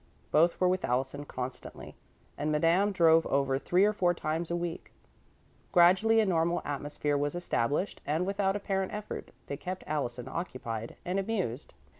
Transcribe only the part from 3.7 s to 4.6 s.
or four times a